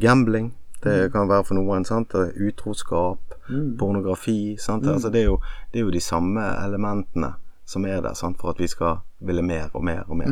[0.01, 0.53] gambling.
[0.83, 1.85] Det kan være for noen.
[1.87, 2.15] Sant?
[2.15, 3.35] Utroskap,
[3.79, 4.55] pornografi.
[4.63, 4.87] Sant?
[4.87, 5.41] Altså, det, er jo,
[5.73, 7.33] det er jo de samme elementene
[7.67, 8.39] som er der sant?
[8.39, 10.31] for at vi skal ville mer og mer og mer.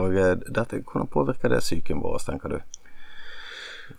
[0.00, 0.16] Og
[0.48, 2.80] dette, hvordan påvirker det psyken vår, tenker du?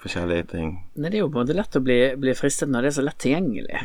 [0.02, 0.72] Forskjellige ting.
[0.96, 2.98] Nei, det er jo på en måte lett å bli, bli fristet når det er
[2.98, 3.82] så lett tilgjengelig.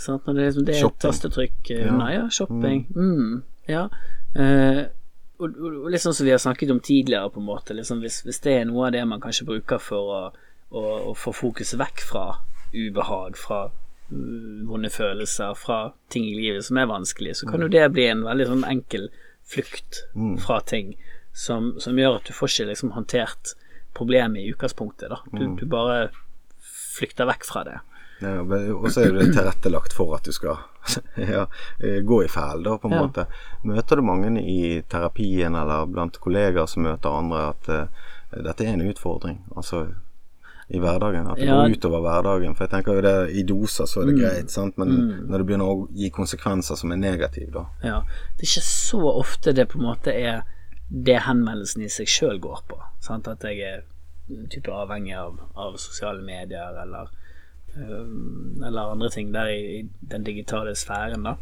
[0.00, 0.26] Sant?
[0.28, 1.00] Når det, det er et Mm.
[1.06, 2.20] Tastetrykk unna, Ja.
[2.20, 2.86] Ja, shopping.
[2.94, 3.42] Mm.
[3.70, 3.88] Ja.
[4.36, 4.84] Uh,
[5.38, 7.74] og, og, og litt sånn som vi har snakket om tidligere, på en måte.
[7.76, 10.20] Liksom, hvis, hvis det er noe av det man kanskje bruker for å,
[10.70, 12.24] å, å få fokuset vekk fra
[12.74, 13.66] ubehag, fra
[14.10, 15.80] mm, vonde følelser, fra
[16.12, 19.10] ting i livet som er vanskelig, så kan jo det bli en veldig sånn enkel
[19.46, 20.02] flukt
[20.42, 20.96] fra ting
[21.36, 23.52] som, som gjør at du får ikke liksom håndtert
[23.96, 25.10] problemet i utgangspunktet.
[25.12, 25.20] Da.
[25.32, 26.08] Du, du bare
[26.96, 27.78] flykter vekk fra det.
[28.20, 28.38] Ja,
[28.72, 30.56] og så er det tilrettelagt for at du skal
[31.20, 31.44] ja,
[31.84, 33.02] eh, gå i fæl, da, på en Ja.
[33.04, 33.26] måte.
[33.68, 38.72] Møter du mange i terapien eller blant kollegaer som møter andre, at uh, dette er
[38.72, 39.42] en utfordring?
[39.56, 39.86] Altså
[40.68, 41.28] i hverdagen.
[41.30, 42.56] At det går utover hverdagen.
[42.56, 44.78] For jeg tenker jo det i doser så er det greit, sant?
[44.80, 44.96] men
[45.28, 47.64] når det begynner å gi konsekvenser som er negative, da.
[47.86, 48.00] Ja.
[48.34, 50.42] Det er ikke så ofte det på en måte er
[50.88, 52.78] det henvendelsen i seg sjøl går på.
[53.02, 53.28] Sant?
[53.28, 53.84] At jeg er
[54.50, 57.10] type avhengig av, av sosiale medier eller,
[57.76, 58.08] øh,
[58.66, 61.36] eller andre ting der i, i den digitale sfæren, da.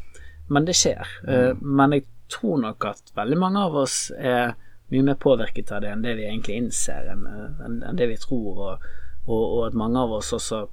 [0.48, 1.08] men det skjer.
[1.28, 4.54] Eh, Men jeg tror nok at veldig mange av oss er
[4.92, 8.16] mye mer påvirket av det enn det vi egentlig innser, enn enn- enn det vi
[8.20, 8.88] tror, og,
[9.26, 10.66] og, og at mange av oss også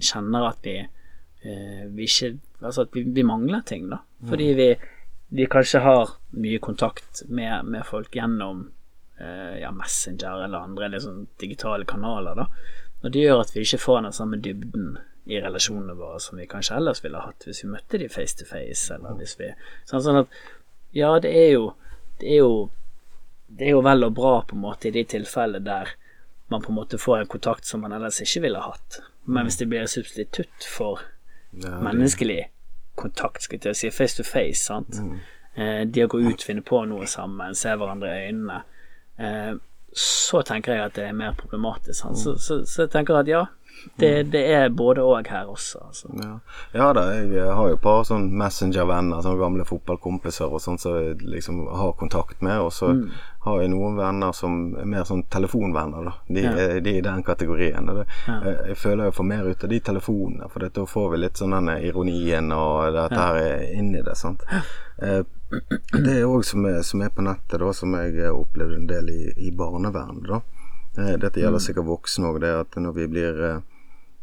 [0.00, 0.78] kjenner at vi,
[1.44, 4.00] uh, vi ikke Altså at vi, vi mangler ting, da.
[4.26, 4.64] Fordi vi,
[5.28, 8.70] vi kanskje har mye kontakt med, med folk gjennom
[9.20, 12.46] eh, ja, Messenger eller andre liksom, digitale kanaler, da.
[13.02, 14.96] Og det gjør at vi ikke får den samme dybden
[15.28, 18.46] i relasjonene våre som vi kanskje ellers ville hatt hvis vi møtte de face to
[18.48, 19.52] face, eller hvis vi
[19.86, 20.38] Sånn, sånn at
[20.96, 21.66] ja, det er jo
[22.18, 22.70] Det er jo
[23.48, 25.92] det er jo vel og bra på en måte i de tilfellene der
[26.52, 28.98] man på en måte får en kontakt som man ellers ikke ville hatt.
[29.24, 31.00] Men hvis det blir et substitutt for
[31.52, 32.42] Ja, menneskelig
[32.98, 34.98] kontakt, skal jeg til å si, face to face, sant.
[35.58, 38.60] Eh, de å gå ut, finne på noe sammen, se hverandre i øynene.
[39.18, 39.54] Eh,
[39.98, 41.96] så tenker jeg at det er mer problematisk.
[42.02, 42.18] Sant?
[42.20, 43.46] Så, så, så jeg tenker at ja,
[43.98, 45.78] det, det er både og her også.
[45.86, 46.08] Altså.
[46.22, 46.38] Ja.
[46.74, 50.96] ja da, jeg har jo et par sånn Messenger-venner, sånne gamle fotballkompiser og sånn som
[50.98, 52.58] jeg liksom har kontakt med.
[52.60, 52.92] Og så
[53.44, 56.14] har jeg noen venner som er mer sånn telefonvenner, da.
[56.28, 56.52] De, Ja.
[56.56, 57.86] er, de er i den kategorien.
[57.86, 58.40] Det, Ja.
[58.44, 61.36] jeg, jeg føler jeg får mer ut av de telefonene, for da får vi litt
[61.40, 64.16] sånn denne ironien og dette her er inni det.
[64.16, 64.42] sant.
[65.02, 65.22] Eh,
[65.92, 69.20] det er òg som, som er på nettet, da, som jeg opplevde en del i,
[69.48, 70.26] i barnevernet.
[70.28, 70.40] da.
[70.98, 73.60] Dette gjelder sikkert voksne òg, det at når vi blir eh,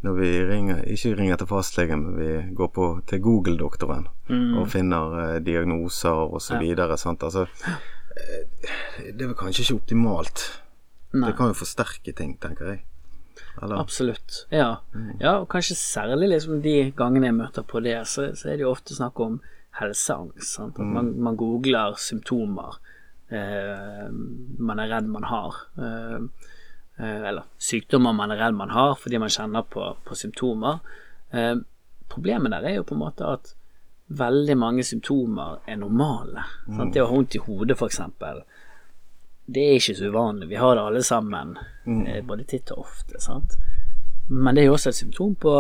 [0.06, 4.06] når vi ringer, ikke ringer til fastlegen, men vi går på, til Google-doktoren
[4.60, 6.98] og finner eh, diagnoser så videre.
[7.02, 7.24] Sant?
[7.26, 8.44] Altså, eh,
[9.08, 10.44] det er vel kanskje ikke optimalt.
[11.16, 11.30] Nei.
[11.30, 12.84] Det kan jo forsterke ting, tenker jeg.
[13.64, 13.80] Eller?
[13.80, 14.46] Absolutt.
[14.52, 14.82] Ja.
[15.20, 18.68] ja, og kanskje særlig liksom de gangene jeg møter på det, så, så er det
[18.68, 19.40] jo ofte snakk om
[19.80, 20.52] helseangst.
[20.58, 20.80] Sant?
[20.80, 22.78] At man, man googler symptomer
[23.30, 24.10] eh,
[24.60, 25.62] man er redd man har.
[25.80, 26.52] Eh,
[27.04, 30.80] eller sykdommer man er redd man har fordi man kjenner på, på symptomer.
[31.32, 31.56] Eh,
[32.12, 33.56] problemet der er jo på en måte at
[34.16, 36.46] veldig mange symptomer er normale.
[36.70, 36.94] Sant?
[36.94, 38.44] Det å ha vondt i hodet, eksempel
[39.46, 40.48] det er ikke så uvanlig.
[40.50, 43.22] Vi har det alle sammen, eh, både titt og ofte.
[43.22, 43.58] Sant?
[44.30, 45.54] Men det er jo også et symptom på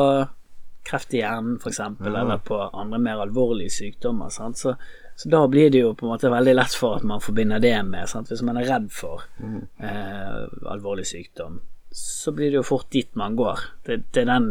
[0.85, 4.29] kreft i hjernen, f.eks., eksempel eller på andre mer alvorlige sykdommer.
[4.29, 4.57] Sant?
[4.57, 4.75] Så,
[5.15, 7.77] så da blir det jo på en måte veldig lett for at man forbinder det
[7.87, 8.27] med sant?
[8.31, 11.61] Hvis man er redd for eh, alvorlig sykdom,
[11.95, 13.61] så blir det jo fort dit man går.
[13.87, 14.49] Det, det, er, den,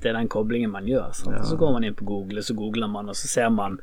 [0.00, 1.12] det er den koblingen man gjør.
[1.16, 1.42] Sant?
[1.44, 3.76] Så går man inn på Google, så googler man, og så ser man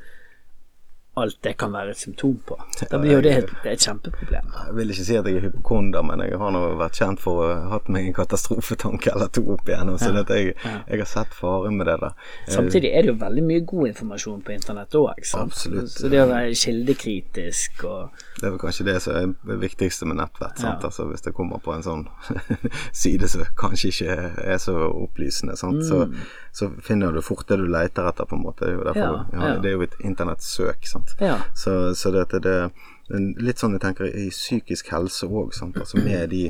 [1.22, 2.56] alt det kan være et symptom på.
[2.90, 4.50] Da blir jo det et, et kjempeproblem.
[4.68, 7.42] Jeg vil ikke si at jeg er hypokonder, men jeg har nå vært kjent for
[7.42, 11.10] å ha hatt meg en katastrofetanke eller to opp igjennom, så dette, jeg, jeg har
[11.10, 12.16] sett faren med det der.
[12.46, 15.24] Eh, Samtidig er det jo veldig mye god informasjon på internett òg.
[15.38, 15.92] Absolutt.
[15.94, 20.06] Så det å være kildekritisk og Det er vel kanskje det som er det viktigste
[20.08, 20.62] med nettvett.
[20.62, 20.76] Ja.
[20.78, 22.04] Altså, hvis det kommer på en sånn
[23.02, 25.82] side som kanskje ikke er så opplysende, sant?
[25.88, 26.04] Så,
[26.58, 28.66] så finner du fort det du leter etter, på en måte.
[28.66, 29.40] Det er jo, derfor, Mm.
[29.40, 29.58] Ja, ja.
[29.62, 30.86] Det er jo et internettsøk.
[30.90, 31.14] Sant?
[31.54, 32.58] Så, så dette det
[33.40, 36.42] Litt sånn jeg tenker i psykisk helse òg, altså med de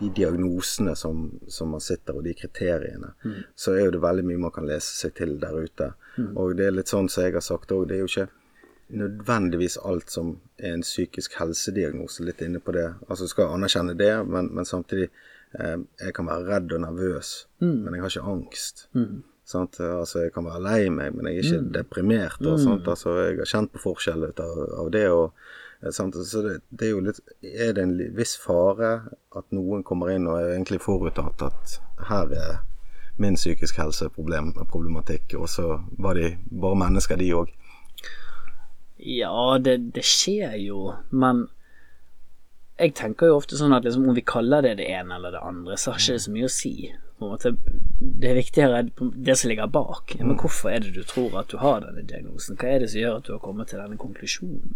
[0.00, 3.12] de diagnosene som, som man sitter, og de kriteriene,
[3.54, 5.92] så er jo det veldig mye man kan lese seg til der ute.
[6.34, 8.28] Og det er litt sånn som jeg har sagt òg, det er jo ikke
[8.92, 12.88] nødvendigvis alt som er en psykisk helsediagnose, litt inne på det.
[13.08, 15.08] Altså skal anerkjenne det, men, men samtidig
[15.58, 18.86] Jeg kan være redd og nervøs, men jeg har ikke angst.
[19.44, 19.80] Sant?
[19.80, 22.40] Altså, jeg kan være lei meg, men jeg er ikke deprimert.
[22.46, 22.88] Og, sant?
[22.88, 25.06] Altså, jeg har kjent på forskjell av, av det.
[25.12, 25.34] Og,
[25.82, 25.92] eh?
[25.92, 28.92] Så det, det er jo litt Er det en viss fare
[29.36, 32.60] at noen kommer inn og er egentlig forutatt at her er
[33.20, 37.50] min psykisk helse-problematikk, og så var de bare mennesker, de òg.
[39.02, 41.44] Ja, det, det skjer jo, men
[42.80, 45.42] jeg tenker jo ofte sånn at liksom, om vi kaller det det ene eller det
[45.44, 46.74] andre, så har ikke det så mye å si.
[47.22, 47.52] Måte,
[48.00, 50.16] det er det som ligger bak.
[50.18, 52.56] Men hvorfor er det du tror at du har denne diagnosen?
[52.58, 54.72] Hva er det som gjør at du har kommet til denne konklusjonen?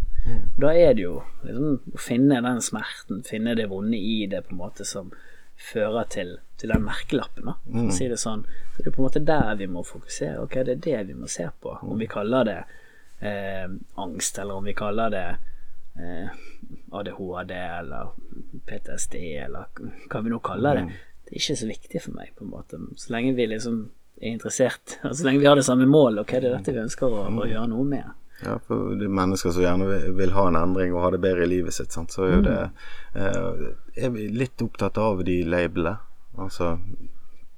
[0.60, 4.54] Da er det jo liksom, å finne den smerten, finne det vonde i det, på
[4.54, 5.10] en måte, som
[5.56, 8.44] fører til, til den merkelappen, da, for å si det sånn.
[8.74, 10.42] Så det er på en måte der vi må fokusere.
[10.44, 11.78] Ok, det er det vi må se på.
[11.82, 12.58] Om vi kaller det
[13.24, 13.66] eh,
[14.04, 15.26] angst, eller om vi kaller det
[15.96, 16.44] eh,
[16.92, 18.14] ADHD eller
[18.66, 19.14] PTSD,
[19.46, 19.70] eller
[20.10, 20.86] hva vi nå kaller det.
[21.26, 22.80] Det er ikke så viktig for meg, på en måte.
[23.00, 23.80] Så lenge vi liksom
[24.20, 26.84] er interessert, og så lenge vi har det samme mål, og hva er dette vi
[26.84, 28.14] ønsker å, å gjøre noe med.
[28.44, 31.22] Ja, for det er mennesker som gjerne vil, vil ha en endring og ha det
[31.24, 32.12] bedre i livet sitt, sant?
[32.12, 32.56] så er jo det
[33.16, 33.62] eh,
[34.04, 35.94] Er vi litt opptatt av de labelene?
[36.36, 36.74] Altså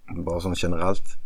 [0.09, 1.16] bare sånn generelt?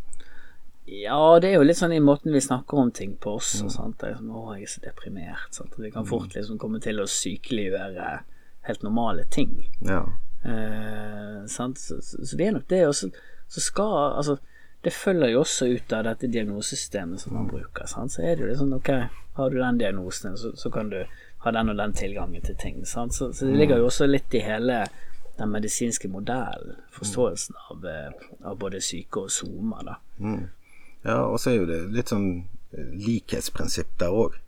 [0.85, 3.69] Ja, det er jo litt sånn i måten vi snakker om ting på også.
[3.71, 4.01] Sant?
[4.01, 5.79] Det er sånn, 'Å, jeg er så deprimert.' Sant?
[5.79, 8.21] Vi kan fort liksom komme til å sykeliggjøre
[8.67, 9.71] helt normale ting.
[9.81, 10.03] Ja.
[10.45, 11.79] Eh, sant?
[11.79, 12.87] Så, så, så det er nok det.
[12.89, 13.11] Og så,
[13.49, 14.39] skal Altså,
[14.83, 17.87] det følger jo også ut av dette diagnosesystemet som man bruker.
[17.87, 18.13] Sant?
[18.13, 18.91] Så er det jo liksom ok,
[19.39, 21.05] har du den diagnosen, så, så kan du
[21.45, 22.85] ha den og den tilgangen til ting.
[22.87, 23.15] Sant?
[23.15, 24.87] Så, så det ligger jo også litt i hele
[25.39, 28.11] den medisinske modellen, forståelsen av, eh,
[28.45, 29.95] av både syke og somer, da.
[31.03, 32.29] Ja, og så er jo det litt sånn
[32.73, 34.39] eh, likhetsprinsipp der òg.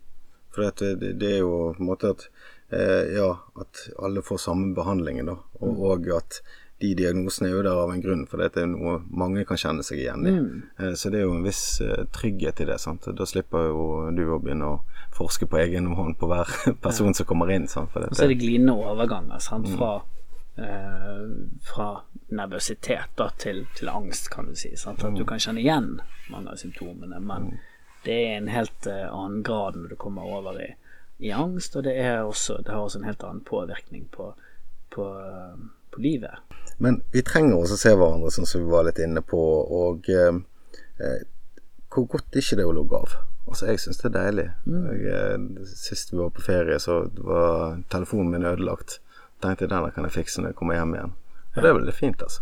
[0.55, 2.27] For det, det er jo på en måte at
[2.71, 5.39] eh, Ja, at alle får samme behandlingen, da.
[5.59, 6.39] Og, og at
[6.83, 9.83] de diagnosene er jo der av en grunn, for det er noe mange kan kjenne
[9.85, 10.33] seg igjen i.
[10.83, 12.79] Eh, så det er jo en viss eh, trygghet i det.
[12.83, 13.07] sant?
[13.15, 14.81] Da slipper jo du å begynne å
[15.15, 16.51] forske på egen hånd på hver
[16.85, 17.69] person som kommer inn.
[17.71, 17.95] sant?
[17.95, 19.71] Og så er det, glidende overganger sant?
[19.77, 20.14] fra, eh,
[20.55, 21.87] fra
[22.31, 24.71] nervøsitet til, til angst, kan du si.
[24.79, 25.03] Sant?
[25.03, 25.97] At du kan kjenne igjen
[26.31, 27.49] mange av symptomene, men
[28.05, 30.71] det er en helt eh, annen grad når du kommer over i,
[31.25, 34.31] i angst, og det, også, det har også en helt annen påvirkning på,
[34.93, 36.57] på, eh, på livet.
[36.77, 39.41] men vi trenger også se hverandre, sånn som vi var litt inne på.
[39.79, 40.41] Og eh,
[41.01, 41.23] eh,
[41.93, 43.15] hvor godt er ikke det å logge av?
[43.45, 44.47] Altså, jeg syns det er deilig.
[44.65, 48.99] Jeg, eh, sist vi var på ferie, så var telefonen min ødelagt.
[49.43, 51.15] Tenkte den denne kan jeg fikse når jeg kommer hjem igjen.
[51.55, 52.41] Og det er veldig fint, altså.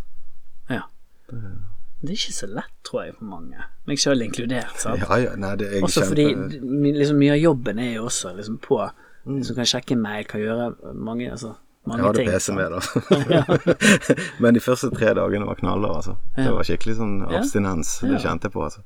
[0.69, 0.81] Ja.
[1.29, 3.65] Det er ikke så lett, tror jeg, for mange.
[3.87, 4.75] Meg sjøl inkludert.
[4.81, 5.01] sant?
[5.03, 8.33] Ja, ja, nei, det, er jeg Også fordi liksom, mye av jobben er jo også
[8.37, 8.81] liksom, på
[9.25, 9.37] Mm.
[9.37, 11.53] Liksom kan sjekke mail, kan gjøre mange, altså,
[11.85, 12.27] mange ting.
[12.27, 12.39] Jeg hadde ting.
[12.39, 14.15] PC med, da.
[14.43, 16.15] Men de første tre dagene var knaller, altså.
[16.35, 17.95] Det var skikkelig sånn abstinens.
[18.03, 18.83] Det kjente jeg på, altså.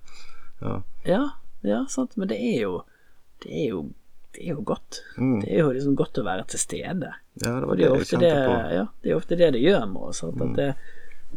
[0.61, 0.75] Ja.
[1.07, 1.23] Ja,
[1.65, 2.17] ja, sant.
[2.17, 2.83] Men det er jo
[3.43, 3.81] Det er jo,
[4.37, 5.01] det er jo godt.
[5.17, 5.39] Mm.
[5.41, 7.09] Det er jo liksom godt å være til stede.
[7.41, 8.61] ja, det var det det jeg kjente det, på.
[8.77, 10.23] Ja, det, er ofte det det gjør med oss.
[10.23, 10.41] Mm.
[10.45, 10.67] At det,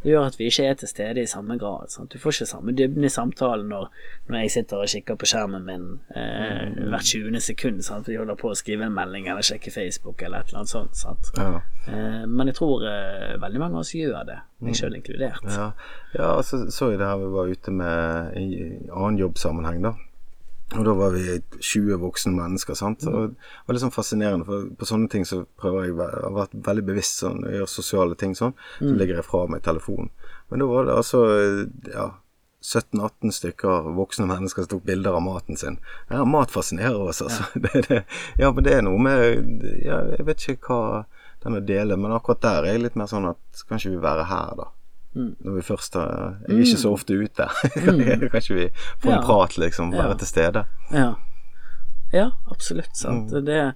[0.04, 1.88] det gjør at vi ikke er til stede i samme grad.
[1.90, 2.12] Sant?
[2.12, 3.88] Du får ikke samme dybden i samtalen når,
[4.28, 6.90] når jeg sitter og kikker på skjermen min eh, Mm.
[6.92, 7.40] hvert 20.
[7.40, 7.80] sekund.
[7.84, 8.04] Sant?
[8.04, 10.70] For jeg holder på å skrive en melding eller sjekke Facebook eller et eller annet
[10.74, 10.94] sånt.
[10.96, 11.32] Sant?
[11.40, 11.60] Ja.
[11.88, 14.66] Eh, men jeg tror eh, veldig mange av oss gjør det, Mm.
[14.68, 15.44] meg sjøl inkludert.
[15.56, 15.70] Ja,
[16.14, 18.46] ja så så jeg det her vi var ute med i
[18.92, 19.94] annen jobbsammenheng, da.
[20.78, 23.02] Og da var vi 20 voksne mennesker, sant.
[23.10, 26.62] Og det var litt sånn fascinerende, for på sånne ting så prøver jeg å være-
[26.68, 30.10] veldig bevisst sånn, jeg gjør sosiale ting sånn, så legger jeg fra meg telefonen.
[30.50, 31.24] Men da var det altså,
[31.90, 32.10] ja
[32.62, 35.78] 17-18 stykker voksne mennesker som tok bilder av maten sin.
[36.10, 37.46] Ja, mat fascinerer oss, altså.
[37.64, 38.04] Det, det,
[38.38, 41.04] ja, men det er noe med ja, Jeg vet ikke hva
[41.42, 44.02] den å dele, men akkurat der er jeg litt mer sånn at kan ikke vi
[44.04, 44.66] være her, da?
[45.12, 47.46] Når vi først har Jeg er ikke så ofte ute.
[47.84, 48.00] kan
[48.38, 48.68] ikke vi
[49.02, 49.22] få en Ja.
[49.26, 49.90] prat, liksom?
[49.92, 50.14] Være Ja.
[50.20, 50.64] til stede?
[50.94, 51.14] Ja,
[52.12, 52.96] ja absolutt.
[52.96, 53.32] Sant?
[53.32, 53.44] Mm.
[53.44, 53.74] Det,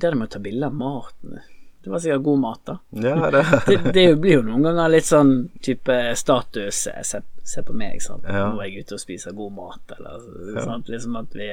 [0.00, 1.38] det med å ta bilde av maten
[1.82, 2.74] Det var sikkert god mat, da.
[2.90, 5.30] Ja, det, det, det blir jo noen ganger litt sånn
[5.64, 8.26] type status eh, Se, se på meg, sant.
[8.28, 8.50] Ja.
[8.50, 10.88] Nå er jeg ute og spiser god mat, eller sant.
[10.92, 11.48] Liksom at vi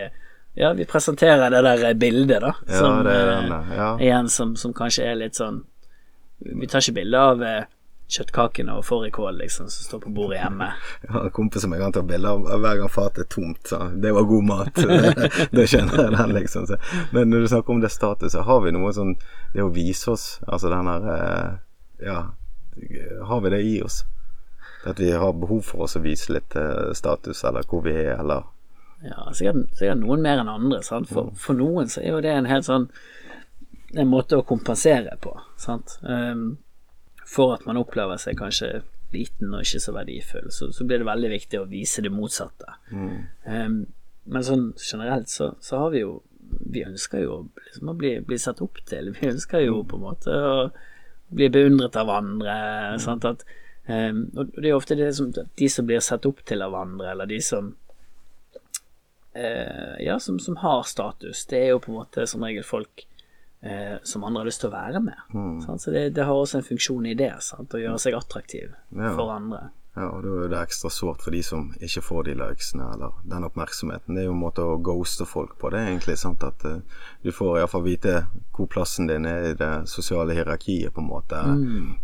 [0.57, 2.55] Ja, vi presenterer det der bildet, da.
[2.67, 3.89] Ja, som, det er eh, ja.
[4.01, 5.61] Igjen som, som kanskje er litt sånn
[6.41, 7.63] Vi tar ikke bilde av eh,
[8.07, 10.69] kjøttkakene og fårikål, liksom, som står på bordet hjemme.
[11.03, 13.61] Jeg har en kompis som jeg kan ta bilde av hver gang fatet er tomt.
[13.67, 14.81] Så det var god mat.
[15.57, 16.67] Det skjønner jeg den, liksom.
[16.69, 16.77] Så.
[17.11, 19.15] Men når du snakker om det statuset, har vi noe sånn
[19.53, 21.49] Det å vise oss, altså den her eh,
[22.07, 22.19] Ja,
[23.27, 24.03] har vi det i oss?
[24.87, 28.13] At vi har behov for oss å vise litt eh, status, eller hvor vi er,
[28.21, 28.45] eller
[29.03, 30.79] Ja, sikkert, sikkert noen mer enn andre.
[30.85, 31.09] Sant?
[31.11, 32.87] For, for noen så er jo det en helt sånn
[33.95, 35.31] En måte å kompensere på.
[35.59, 35.99] Sant?
[36.03, 36.57] Um,
[37.27, 38.81] for at man opplever seg kanskje
[39.13, 42.77] liten og ikke så verdifull, så, så blir det veldig viktig å vise det motsatte.
[43.47, 43.85] Um,
[44.27, 46.17] men sånn generelt så, så har vi jo
[46.73, 47.33] Vi ønsker jo
[47.65, 49.09] liksom å bli, bli sett opp til.
[49.17, 50.69] Vi ønsker jo på en måte å
[51.27, 52.53] bli beundret av andre.
[53.03, 53.27] Sant?
[53.27, 53.43] At,
[53.87, 57.11] um, og det er ofte det som, de som blir sett opp til av andre,
[57.11, 57.73] eller de som
[59.35, 63.03] uh, ja, som, som har status, det er jo på en måte som regel folk
[63.61, 65.25] eh, som andre har lyst til å være med.
[65.65, 65.81] Sant?
[65.81, 67.73] Så det, det har også en funksjon i det, sant?
[67.73, 69.13] å gjøre seg attraktiv Ja.
[69.15, 69.69] for andre.
[69.97, 73.15] Ja, og da er det ekstra sårt for de som ikke får de likesene eller
[73.25, 74.13] den oppmerksomheten.
[74.13, 76.19] Det er jo en måte å ghoste folk på, det er egentlig.
[76.21, 76.75] sant At uh,
[77.23, 78.13] du får iallfall vite
[78.53, 81.41] hvor plassen din er i det sosiale hierarkiet, på en måte.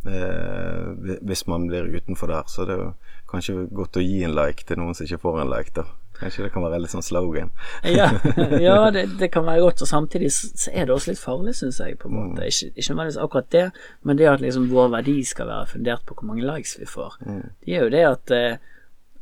[0.10, 2.44] Eh, hvis man blir utenfor der.
[2.50, 2.94] Så det er jo
[3.30, 5.86] kanskje godt å gi en like til noen som ikke får en like, da.
[6.23, 7.53] Kanskje det kan være litt sånn slogan.
[7.88, 8.09] Ja,
[8.67, 11.81] ja det, det kan være godt, og samtidig så er det også litt farlig, syns
[11.83, 12.47] jeg, på en måte.
[12.47, 13.65] Ikke, ikke nødvendigvis akkurat det,
[14.07, 17.19] men det at liksom vår verdi skal være fundert på hvor mange likes vi får.
[17.23, 18.69] Det er jo det at eh,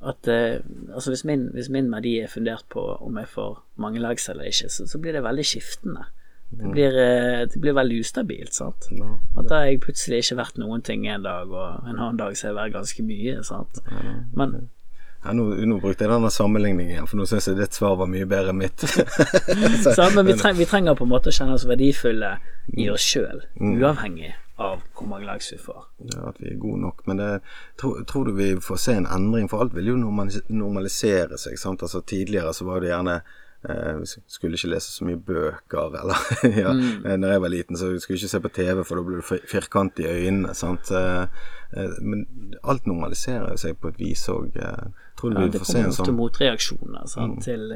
[0.02, 0.58] at eh,
[0.96, 4.50] altså hvis min, hvis min verdi er fundert på om jeg får mange likes eller
[4.50, 6.08] ikke, så, så blir det veldig skiftende.
[6.52, 8.90] Det blir, eh, det blir veldig ustabilt, sant.
[9.38, 12.36] At da har jeg plutselig ikke vært noen ting en dag, og en annen dag
[12.36, 13.80] så har jeg vært ganske mye, sant.
[14.36, 14.58] Men
[15.24, 18.10] Ja, nå, nå brukte jeg denne sammenligningen igjen, for nå syns jeg ditt svar var
[18.10, 18.86] mye bedre enn mitt.
[19.86, 22.38] Så, men vi, treng, vi trenger på en måte å kjenne oss verdifulle
[22.74, 25.86] i oss sjøl, uavhengig av hvor mange likes vi får.
[26.14, 27.06] Ja, at vi er gode nok.
[27.10, 27.30] Men det,
[27.82, 29.50] tror, tror, du vi får se en endring?
[29.52, 31.58] For alt vil jo normalisere seg.
[31.60, 31.86] sant?
[31.86, 33.18] Altså Tidligere så var det gjerne
[33.70, 36.26] eh, skulle ikke lese så mye bøker, eller
[36.64, 37.06] ja, mm.
[37.06, 39.22] Eh, når jeg var liten, så skulle jeg ikke se på TV, for da ble
[39.22, 40.56] du firkant i øynene.
[40.58, 40.92] sant?
[40.92, 42.26] Eh, eh, men
[42.64, 44.58] alt normaliserer seg på et vis òg.
[45.22, 47.46] Tror ja, sånn Det kommer ofte motreaksjoner sant, mm.
[47.46, 47.76] til,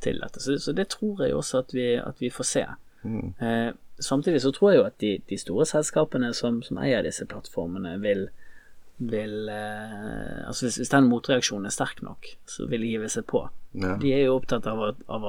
[0.00, 0.42] til, dette.
[0.42, 2.64] Så, så, det tror jeg også at vi, at vi får se.
[3.04, 3.34] Mm.
[3.38, 7.26] Eh, samtidig så tror jeg jo at de, de store selskapene som, som, eier disse
[7.28, 8.28] plattformene, vil,
[8.98, 13.26] vil eh, Altså hvis, hvis, den motreaksjonen er sterk nok, så vil de give seg
[13.30, 13.44] på.
[13.78, 13.96] Ja.
[14.00, 15.28] De er jo opptatt av, av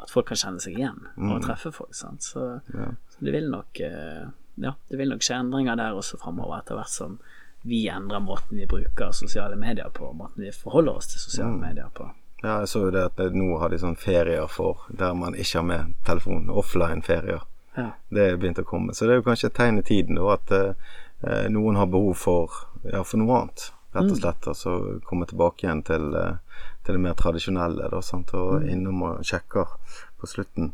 [0.00, 1.42] at folk kan kjenne seg igjen og mm.
[1.44, 1.92] treffe folk.
[1.96, 2.24] Sant?
[2.24, 2.92] Så, ja.
[3.12, 4.28] så det vil nok eh,
[4.60, 7.20] Ja, det vil nok skje endringer der også framover, etter hvert som
[7.62, 11.60] vi endrer måten vi bruker sosiale medier på, måten vi forholder oss til sosiale mm.
[11.60, 12.08] medier på.
[12.42, 15.58] Ja, jeg så jo det at nå har de sånn ferier for der man ikke
[15.58, 16.48] har med telefon.
[16.48, 17.44] Offline-ferier.
[17.76, 17.90] Ja.
[18.08, 18.94] Det er begynt å komme.
[18.96, 22.16] Så det er jo kanskje et tegn i tiden da at eh, noen har behov
[22.16, 24.20] for, ja, for noe annet, rett og mm.
[24.22, 24.46] slett.
[24.46, 24.52] Mm.
[24.54, 24.76] Altså
[25.10, 28.32] komme tilbake igjen til, eh, til det mer tradisjonelle, da, sant?
[28.32, 28.70] og mm.
[28.72, 29.76] innom og sjekker
[30.20, 30.72] på slutten.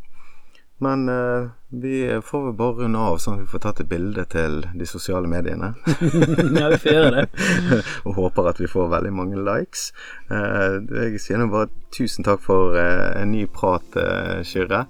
[0.78, 4.58] Men uh, vi får bare runde av sånn at vi får tatt et bilde til
[4.76, 5.72] de sosiale mediene.
[6.60, 7.26] ja, vi får gjøre det.
[8.06, 9.88] og håper at vi får veldig mange likes.
[10.28, 14.00] Uh, jeg sier bare tusen takk for uh, en ny prat,
[14.44, 14.86] Kyrre.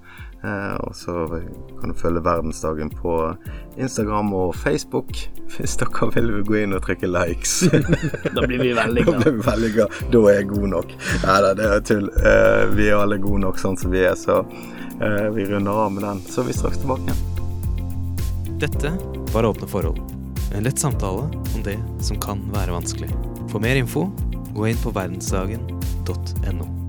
[0.46, 1.40] og så
[1.80, 3.14] kan du følge Verdensdagen på
[3.82, 5.10] Instagram og Facebook
[5.56, 7.64] hvis dere vil gå inn og trykke likes.
[8.34, 9.18] da blir vi veldig glad.
[9.24, 10.00] da, blir vi veldig glad.
[10.12, 10.96] da er jeg god nok.
[11.24, 12.10] Nei da, det er tull.
[12.74, 14.42] vi er alle gode nok sånn som vi er, så
[15.34, 17.24] vi runder av med den, så vi straks tilbake igjen.
[18.60, 18.92] Dette
[19.34, 20.00] var Åpne forhold.
[20.54, 23.10] En lett samtale om det som kan være vanskelig.
[23.52, 24.06] For mer info,
[24.54, 26.85] gå inn på verdensdagen.no.